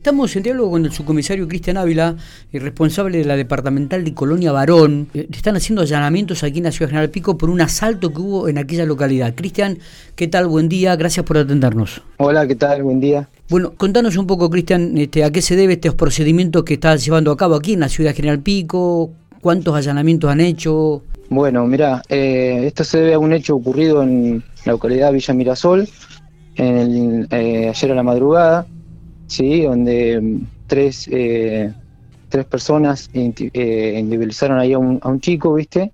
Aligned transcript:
Estamos 0.00 0.34
en 0.34 0.42
diálogo 0.42 0.70
con 0.70 0.86
el 0.86 0.92
subcomisario 0.92 1.46
Cristian 1.46 1.76
Ávila, 1.76 2.16
el 2.54 2.62
responsable 2.62 3.18
de 3.18 3.26
la 3.26 3.36
departamental 3.36 4.02
de 4.02 4.14
Colonia 4.14 4.50
Varón. 4.50 5.08
Eh, 5.12 5.28
están 5.30 5.56
haciendo 5.56 5.82
allanamientos 5.82 6.42
aquí 6.42 6.56
en 6.56 6.64
la 6.64 6.72
ciudad 6.72 6.88
de 6.88 6.92
General 6.92 7.10
Pico 7.10 7.36
por 7.36 7.50
un 7.50 7.60
asalto 7.60 8.10
que 8.10 8.18
hubo 8.18 8.48
en 8.48 8.56
aquella 8.56 8.86
localidad. 8.86 9.34
Cristian, 9.34 9.76
¿qué 10.16 10.26
tal? 10.26 10.46
Buen 10.46 10.70
día, 10.70 10.96
gracias 10.96 11.26
por 11.26 11.36
atendernos. 11.36 12.00
Hola, 12.16 12.46
¿qué 12.46 12.54
tal? 12.54 12.82
Buen 12.82 12.98
día. 12.98 13.28
Bueno, 13.50 13.74
contanos 13.76 14.16
un 14.16 14.26
poco, 14.26 14.48
Cristian, 14.48 14.96
este, 14.96 15.22
a 15.22 15.30
qué 15.30 15.42
se 15.42 15.54
debe 15.54 15.74
estos 15.74 15.96
procedimientos 15.96 16.64
que 16.64 16.74
estás 16.74 17.04
llevando 17.04 17.30
a 17.30 17.36
cabo 17.36 17.56
aquí 17.56 17.74
en 17.74 17.80
la 17.80 17.90
ciudad 17.90 18.12
de 18.12 18.16
General 18.16 18.38
Pico, 18.40 19.10
cuántos 19.42 19.76
allanamientos 19.76 20.30
han 20.30 20.40
hecho. 20.40 21.02
Bueno, 21.28 21.66
mira, 21.66 22.00
eh, 22.08 22.62
esto 22.64 22.84
se 22.84 23.00
debe 23.00 23.12
a 23.12 23.18
un 23.18 23.34
hecho 23.34 23.54
ocurrido 23.54 24.02
en 24.02 24.42
la 24.64 24.72
localidad 24.72 25.12
Villa 25.12 25.34
Mirasol, 25.34 25.86
en 26.56 27.26
eh, 27.30 27.68
ayer 27.68 27.92
a 27.92 27.94
la 27.94 28.02
madrugada 28.02 28.66
¿sí? 29.30 29.62
donde 29.62 30.20
mm, 30.20 30.46
tres, 30.66 31.08
eh, 31.10 31.72
tres 32.28 32.44
personas 32.46 33.08
eh, 33.14 33.96
individualizaron 33.98 34.58
ahí 34.58 34.72
a 34.72 34.78
un, 34.78 34.98
a 35.02 35.08
un 35.08 35.20
chico, 35.20 35.54
¿viste? 35.54 35.92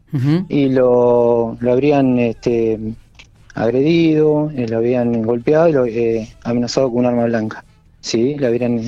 Y 0.48 0.70
lo, 0.70 1.57
lo 1.60 1.73
habrían 1.73 2.19
este, 2.19 2.79
agredido, 3.55 4.51
eh, 4.57 4.66
lo 4.69 4.79
habían 4.79 5.23
golpeado 5.23 5.69
y 5.69 5.73
lo, 5.73 5.87
eh, 5.87 6.29
amenazado 6.45 6.88
con 6.91 7.01
un 7.01 7.07
arma 7.07 7.24
blanca. 7.27 7.65
¿sí? 8.01 8.37
Le 8.37 8.46
habrían 8.46 8.83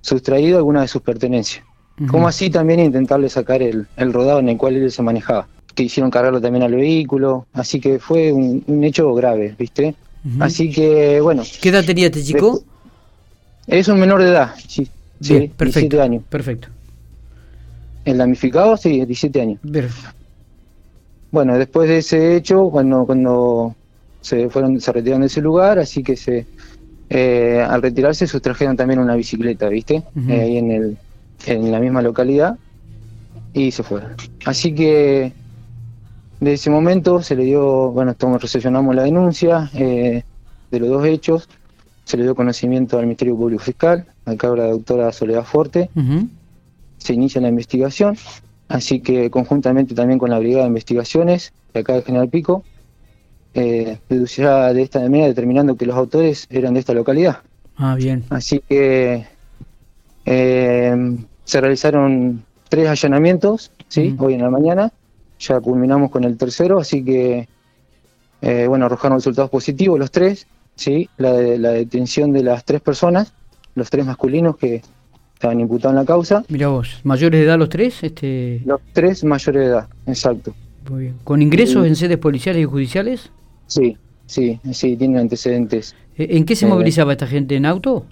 sustraído 0.00 0.58
alguna 0.58 0.82
de 0.82 0.88
sus 0.88 1.02
pertenencias. 1.02 1.64
Como 2.08 2.26
así 2.26 2.50
también 2.50 2.80
intentarle 2.80 3.28
sacar 3.28 3.62
el, 3.62 3.86
el 3.96 4.12
rodado 4.12 4.40
en 4.40 4.48
el 4.48 4.56
cual 4.56 4.74
él 4.74 4.90
se 4.90 5.02
manejaba. 5.02 5.46
Que 5.74 5.84
hicieron 5.84 6.10
cargarlo 6.10 6.40
también 6.40 6.64
al 6.64 6.74
vehículo. 6.74 7.46
Así 7.52 7.78
que 7.78 8.00
fue 8.00 8.32
un, 8.32 8.64
un 8.66 8.82
hecho 8.82 9.14
grave, 9.14 9.54
¿viste? 9.56 9.94
Así 10.40 10.70
que, 10.70 11.20
bueno. 11.20 11.44
¿Qué 11.60 11.68
edad 11.68 11.84
tenía 11.84 12.06
este 12.06 12.24
chico? 12.24 12.64
Es 13.66 13.88
un 13.88 14.00
menor 14.00 14.22
de 14.22 14.30
edad, 14.30 14.54
sí. 14.66 14.88
Bien, 15.20 15.42
sí, 15.42 15.48
perfecto. 15.48 15.96
17 15.96 16.00
años. 16.00 16.24
Perfecto. 16.28 16.68
El 18.04 18.18
damnificado, 18.18 18.76
sí, 18.76 18.96
17 18.96 19.40
años. 19.40 19.60
Perfecto. 19.60 20.16
Bueno, 21.30 21.56
después 21.56 21.88
de 21.88 21.98
ese 21.98 22.36
hecho, 22.36 22.68
cuando 22.70 23.06
cuando 23.06 23.74
se 24.20 24.50
fueron 24.50 24.80
se 24.80 24.92
retiraron 24.92 25.22
de 25.22 25.28
ese 25.28 25.40
lugar, 25.40 25.78
así 25.78 26.02
que 26.02 26.16
se 26.16 26.46
eh, 27.08 27.64
al 27.66 27.82
retirarse 27.82 28.26
sustrajeron 28.26 28.76
también 28.76 28.98
una 28.98 29.14
bicicleta, 29.14 29.68
¿viste? 29.68 30.02
Eh, 30.28 30.40
ahí 30.40 30.58
en 30.58 30.70
el 30.70 30.98
en 31.46 31.72
la 31.72 31.80
misma 31.80 32.02
localidad 32.02 32.56
y 33.52 33.70
se 33.70 33.82
fueron. 33.82 34.12
Así 34.44 34.74
que 34.74 35.32
de 36.40 36.52
ese 36.52 36.70
momento 36.70 37.22
se 37.22 37.36
le 37.36 37.44
dio, 37.44 37.90
bueno, 37.92 38.14
recepcionamos 38.38 38.94
la 38.94 39.04
denuncia 39.04 39.70
eh, 39.74 40.24
de 40.70 40.80
los 40.80 40.88
dos 40.88 41.06
hechos, 41.06 41.48
se 42.04 42.16
le 42.16 42.24
dio 42.24 42.34
conocimiento 42.34 42.98
al 42.98 43.04
Ministerio 43.04 43.36
Público 43.36 43.62
Fiscal, 43.62 44.06
acá 44.24 44.48
la 44.48 44.68
doctora 44.68 45.12
Soledad 45.12 45.44
Forte, 45.44 45.90
se 46.98 47.14
inicia 47.14 47.40
la 47.40 47.48
investigación, 47.48 48.16
así 48.68 49.00
que 49.00 49.30
conjuntamente 49.30 49.94
también 49.94 50.18
con 50.18 50.30
la 50.30 50.38
Brigada 50.38 50.64
de 50.64 50.68
Investigaciones 50.68 51.52
de 51.74 51.80
acá 51.80 51.94
de 51.94 52.02
General 52.02 52.28
Pico, 52.28 52.64
eh, 53.54 53.98
deducirá 54.08 54.72
de 54.72 54.82
esta 54.82 55.00
manera 55.00 55.26
determinando 55.26 55.76
que 55.76 55.86
los 55.86 55.96
autores 55.96 56.46
eran 56.50 56.74
de 56.74 56.80
esta 56.80 56.94
localidad. 56.94 57.38
Ah, 57.76 57.94
bien. 57.94 58.24
Así 58.30 58.62
que 58.66 59.26
eh, 60.24 61.16
se 61.44 61.60
realizaron 61.60 62.44
tres 62.68 62.88
allanamientos, 62.88 63.70
¿sí? 63.88 64.14
Hoy 64.18 64.34
en 64.34 64.42
la 64.42 64.50
mañana, 64.50 64.92
ya 65.38 65.60
culminamos 65.60 66.10
con 66.10 66.24
el 66.24 66.38
tercero, 66.38 66.78
así 66.78 67.04
que 67.04 67.48
eh, 68.40 68.66
bueno, 68.66 68.86
arrojaron 68.86 69.18
resultados 69.18 69.50
positivos 69.50 69.98
los 69.98 70.10
tres, 70.10 70.46
¿sí? 70.76 71.08
la, 71.18 71.32
de- 71.32 71.58
la 71.58 71.70
detención 71.70 72.32
de 72.32 72.42
las 72.42 72.64
tres 72.64 72.80
personas, 72.80 73.32
los 73.74 73.90
tres 73.90 74.04
masculinos 74.06 74.56
que 74.56 74.82
estaban 75.34 75.60
imputados 75.60 75.92
en 75.94 75.96
la 76.00 76.04
causa, 76.04 76.44
Mira 76.48 76.68
vos, 76.68 77.00
mayores 77.04 77.40
de 77.40 77.46
edad 77.46 77.58
los 77.58 77.68
tres, 77.68 78.02
este, 78.02 78.62
los 78.64 78.80
tres 78.92 79.24
mayores 79.24 79.62
de 79.62 79.68
edad, 79.68 79.88
exacto. 80.06 80.54
muy 80.90 81.00
bien. 81.02 81.14
¿Con 81.24 81.42
ingresos 81.42 81.86
en 81.86 81.96
sedes 81.96 82.18
policiales 82.18 82.62
y 82.62 82.64
judiciales? 82.66 83.30
Sí, 83.66 83.96
sí, 84.26 84.60
sí, 84.72 84.96
tienen 84.96 85.18
antecedentes. 85.18 85.94
Eh, 86.16 86.28
¿En 86.30 86.44
qué 86.44 86.54
se 86.56 86.66
Eh, 86.66 86.68
movilizaba 86.68 87.12
esta 87.12 87.26
gente? 87.26 87.56
¿En 87.56 87.66
auto? 87.66 88.06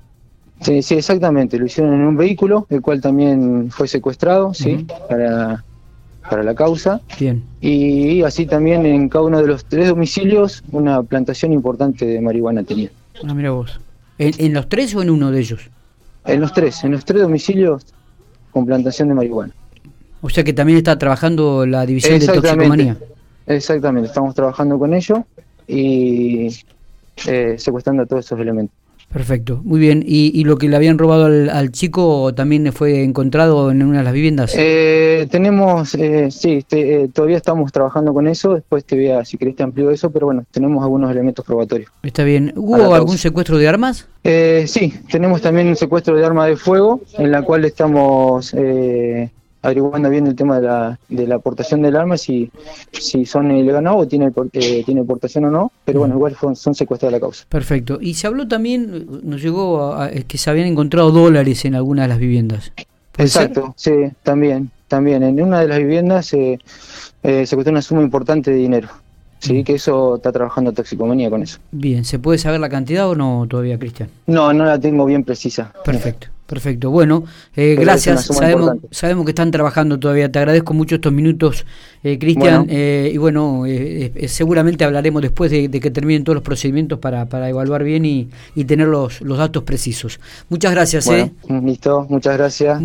Sí, 0.60 0.82
sí, 0.82 0.94
exactamente, 0.96 1.58
lo 1.58 1.66
hicieron 1.66 1.94
en 1.94 2.00
un 2.02 2.16
vehículo, 2.16 2.66
el 2.68 2.82
cual 2.82 3.00
también 3.00 3.70
fue 3.70 3.88
secuestrado, 3.88 4.52
¿sí? 4.52 4.74
Ujú. 4.74 4.86
para, 5.08 5.64
para 6.30 6.42
la 6.44 6.54
causa. 6.54 7.00
Bien. 7.18 7.42
Y 7.60 8.22
así 8.22 8.46
también 8.46 8.86
en 8.86 9.08
cada 9.08 9.24
uno 9.24 9.42
de 9.42 9.48
los 9.48 9.64
tres 9.64 9.88
domicilios 9.88 10.62
una 10.70 11.02
plantación 11.02 11.52
importante 11.52 12.06
de 12.06 12.20
marihuana 12.20 12.62
tenía. 12.62 12.90
Ah, 13.22 13.34
mira 13.34 13.50
vos. 13.50 13.80
¿En, 14.16 14.32
en 14.38 14.54
los 14.54 14.68
tres 14.68 14.94
o 14.94 15.02
en 15.02 15.10
uno 15.10 15.30
de 15.30 15.40
ellos? 15.40 15.68
En 16.24 16.40
los 16.40 16.52
tres, 16.52 16.84
en 16.84 16.92
los 16.92 17.04
tres 17.04 17.22
domicilios 17.22 17.84
con 18.52 18.64
plantación 18.64 19.08
de 19.08 19.14
marihuana. 19.14 19.52
O 20.22 20.30
sea 20.30 20.44
que 20.44 20.52
también 20.52 20.78
está 20.78 20.98
trabajando 20.98 21.66
la 21.66 21.84
división 21.84 22.18
de 22.18 22.26
toxicomanía. 22.26 22.96
Exactamente, 23.46 24.08
estamos 24.08 24.34
trabajando 24.34 24.78
con 24.78 24.94
ello 24.94 25.24
y 25.66 26.48
eh, 27.26 27.56
secuestrando 27.58 28.06
todos 28.06 28.24
esos 28.26 28.38
elementos. 28.38 28.76
Perfecto, 29.12 29.60
muy 29.64 29.80
bien. 29.80 30.04
¿Y, 30.06 30.30
y 30.38 30.44
lo 30.44 30.56
que 30.56 30.68
le 30.68 30.76
habían 30.76 30.96
robado 30.96 31.24
al, 31.24 31.50
al 31.50 31.72
chico 31.72 32.32
también 32.32 32.72
fue 32.72 33.02
encontrado 33.02 33.72
en 33.72 33.82
una 33.82 33.98
de 33.98 34.04
las 34.04 34.12
viviendas? 34.12 34.54
Eh, 34.56 35.26
tenemos, 35.32 35.96
eh, 35.96 36.30
sí, 36.30 36.64
te- 36.66 37.02
eh, 37.02 37.08
todavía 37.08 37.36
estamos 37.36 37.72
trabajando 37.72 38.14
con 38.14 38.28
eso, 38.28 38.54
después 38.54 38.84
te 38.84 38.94
voy 38.94 39.08
a, 39.08 39.24
si 39.24 39.36
querés 39.36 39.56
te 39.56 39.64
amplío 39.64 39.90
eso, 39.90 40.10
pero 40.10 40.26
bueno, 40.26 40.44
tenemos 40.52 40.84
algunos 40.84 41.10
elementos 41.10 41.44
probatorios. 41.44 41.90
Está 42.04 42.22
bien. 42.22 42.52
¿Hubo 42.54 42.94
algún 42.94 43.18
secuestro 43.18 43.58
de 43.58 43.66
armas? 43.66 44.06
Eh, 44.22 44.66
sí, 44.68 44.94
tenemos 45.10 45.42
también 45.42 45.66
un 45.66 45.76
secuestro 45.76 46.14
de 46.14 46.24
arma 46.24 46.46
de 46.46 46.56
fuego, 46.56 47.00
en 47.18 47.32
la 47.32 47.42
cual 47.42 47.64
estamos 47.64 48.54
eh, 48.56 49.28
averiguando 49.62 50.08
bien 50.10 50.26
el 50.26 50.34
tema 50.34 50.60
de 50.60 50.66
la, 50.66 50.98
de 51.08 51.26
la 51.26 51.34
aportación 51.36 51.82
del 51.82 51.96
arma, 51.96 52.16
si, 52.16 52.50
si 52.92 53.26
son 53.26 53.50
ilegales 53.50 53.78
o 53.80 53.82
no, 53.82 53.96
o 53.98 54.06
tiene, 54.08 54.30
eh, 54.52 54.82
tiene 54.84 55.00
aportación 55.02 55.44
o 55.46 55.50
no, 55.50 55.72
pero 55.84 56.00
bueno, 56.00 56.14
igual 56.14 56.36
son, 56.40 56.56
son 56.56 56.74
secuestrados 56.74 57.12
de 57.12 57.18
la 57.18 57.20
causa. 57.20 57.44
Perfecto. 57.48 57.98
Y 58.00 58.14
se 58.14 58.26
habló 58.26 58.48
también, 58.48 59.06
nos 59.22 59.42
llegó 59.42 59.92
a, 59.92 60.06
a- 60.06 60.10
que 60.10 60.38
se 60.38 60.48
habían 60.50 60.66
encontrado 60.66 61.10
dólares 61.10 61.64
en 61.64 61.74
algunas 61.74 62.04
de 62.04 62.08
las 62.08 62.18
viviendas. 62.18 62.72
¿Puede 63.12 63.28
ser? 63.28 63.42
Exacto, 63.42 63.74
sí, 63.76 63.92
también, 64.22 64.70
también. 64.88 65.22
En 65.22 65.42
una 65.42 65.60
de 65.60 65.68
las 65.68 65.78
viviendas 65.78 66.26
se 66.26 66.58
eh, 67.22 67.46
secuestró 67.46 67.72
una 67.72 67.82
suma 67.82 68.02
importante 68.02 68.50
de 68.50 68.56
dinero, 68.56 68.88
sí, 69.40 69.62
que 69.64 69.74
eso 69.74 70.16
está 70.16 70.32
trabajando 70.32 70.72
toxicomanía 70.72 71.28
con 71.28 71.42
eso. 71.42 71.58
Bien, 71.70 72.04
¿se 72.04 72.18
puede 72.18 72.38
saber 72.38 72.60
la 72.60 72.68
cantidad 72.68 73.08
o 73.08 73.14
no 73.14 73.46
todavía, 73.48 73.78
Cristian? 73.78 74.08
No, 74.26 74.52
no 74.52 74.64
la 74.64 74.78
tengo 74.78 75.04
bien 75.04 75.24
precisa. 75.24 75.72
Perfecto, 75.84 76.28
perfecto. 76.50 76.90
Bueno, 76.90 77.24
eh, 77.56 77.76
gracias. 77.78 78.26
Sabemos, 78.26 78.66
importante. 78.66 78.88
sabemos 78.94 79.24
que 79.24 79.30
están 79.30 79.50
trabajando 79.50 79.98
todavía. 79.98 80.30
Te 80.30 80.38
agradezco 80.40 80.74
mucho 80.74 80.96
estos 80.96 81.12
minutos, 81.12 81.64
eh, 82.02 82.18
Cristian. 82.18 82.66
Bueno. 82.66 82.72
eh, 82.78 83.10
y 83.14 83.16
bueno, 83.18 83.64
eh, 83.66 84.12
eh, 84.14 84.28
seguramente 84.28 84.84
hablaremos 84.84 85.22
después 85.22 85.50
de, 85.50 85.68
de 85.68 85.80
que 85.80 85.90
terminen 85.90 86.24
todos 86.24 86.34
los 86.34 86.44
procedimientos 86.44 86.98
para, 86.98 87.26
para 87.26 87.48
evaluar 87.48 87.84
bien 87.84 88.04
y, 88.04 88.28
y 88.54 88.64
tener 88.64 88.88
los, 88.88 89.20
los 89.20 89.38
datos 89.38 89.62
precisos. 89.62 90.18
Muchas 90.48 90.72
gracias. 90.72 91.04
Bueno, 91.04 91.30
eh. 91.48 91.60
listo, 91.64 92.06
muchas 92.10 92.36
gracias. 92.36 92.82